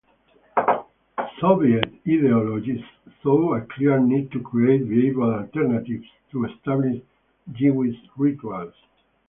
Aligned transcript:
Soviet 1.39 1.85
ideologists 2.07 2.87
saw 3.21 3.53
a 3.53 3.61
clear 3.61 3.99
need 3.99 4.31
to 4.31 4.41
create 4.41 4.81
viable 4.87 5.31
alternatives 5.31 6.07
to 6.31 6.45
established 6.45 7.05
Jewish 7.51 7.97
rituals. 8.17 8.73